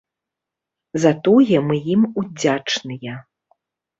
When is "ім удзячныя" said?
1.95-3.13